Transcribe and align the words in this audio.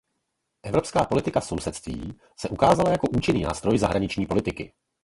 Evropská 0.63 1.05
politika 1.05 1.41
sousedství 1.41 2.19
se 2.39 2.49
ukázala 2.49 2.91
jako 2.91 3.07
účinný 3.13 3.41
nástroj 3.41 3.77
zahraniční 3.77 4.25
politiky. 4.25 4.73